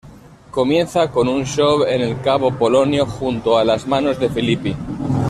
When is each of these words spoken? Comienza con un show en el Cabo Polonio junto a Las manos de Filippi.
Comienza 0.49 1.11
con 1.11 1.27
un 1.27 1.43
show 1.45 1.83
en 1.83 2.01
el 2.01 2.21
Cabo 2.23 2.49
Polonio 2.57 3.05
junto 3.05 3.59
a 3.59 3.63
Las 3.63 3.85
manos 3.87 4.17
de 4.19 4.29
Filippi. 4.31 4.75